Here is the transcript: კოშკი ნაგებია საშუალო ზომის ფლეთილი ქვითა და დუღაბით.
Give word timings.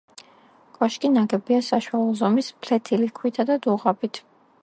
კოშკი 0.77 1.11
ნაგებია 1.17 1.59
საშუალო 1.67 2.17
ზომის 2.23 2.49
ფლეთილი 2.63 3.11
ქვითა 3.21 3.47
და 3.53 3.61
დუღაბით. 3.67 4.23